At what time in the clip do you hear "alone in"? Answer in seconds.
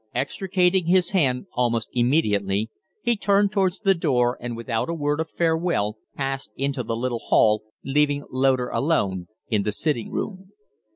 8.69-9.61